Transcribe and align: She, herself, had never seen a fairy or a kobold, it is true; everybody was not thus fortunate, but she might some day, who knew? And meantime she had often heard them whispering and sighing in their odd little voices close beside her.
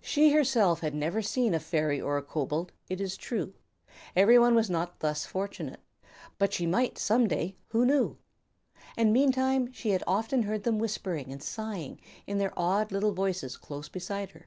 She, 0.00 0.30
herself, 0.32 0.80
had 0.80 0.94
never 0.94 1.20
seen 1.20 1.52
a 1.52 1.60
fairy 1.60 2.00
or 2.00 2.16
a 2.16 2.22
kobold, 2.22 2.72
it 2.88 3.02
is 3.02 3.18
true; 3.18 3.52
everybody 4.16 4.56
was 4.56 4.70
not 4.70 5.00
thus 5.00 5.26
fortunate, 5.26 5.80
but 6.38 6.54
she 6.54 6.64
might 6.64 6.96
some 6.96 7.26
day, 7.28 7.54
who 7.66 7.84
knew? 7.84 8.16
And 8.96 9.12
meantime 9.12 9.70
she 9.70 9.90
had 9.90 10.02
often 10.06 10.44
heard 10.44 10.62
them 10.62 10.78
whispering 10.78 11.30
and 11.30 11.42
sighing 11.42 12.00
in 12.26 12.38
their 12.38 12.58
odd 12.58 12.92
little 12.92 13.12
voices 13.12 13.58
close 13.58 13.90
beside 13.90 14.30
her. 14.30 14.46